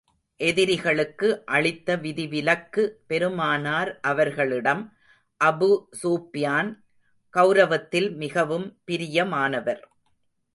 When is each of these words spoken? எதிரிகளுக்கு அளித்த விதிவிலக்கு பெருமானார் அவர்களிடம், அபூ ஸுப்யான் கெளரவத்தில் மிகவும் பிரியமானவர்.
எதிரிகளுக்கு 0.39 1.27
அளித்த 1.45 1.95
விதிவிலக்கு 1.95 2.83
பெருமானார் 3.07 3.99
அவர்களிடம், 4.01 4.81
அபூ 5.41 5.69
ஸுப்யான் 6.03 6.71
கெளரவத்தில் 7.33 8.09
மிகவும் 8.15 8.67
பிரியமானவர். 8.91 9.83